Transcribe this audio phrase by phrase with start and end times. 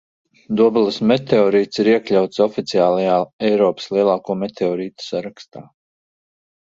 [0.59, 3.19] Dobeles meteorīts ir iekļauts oficiālajā
[3.53, 5.63] Eiropas lielāko meteorītu sarakstā.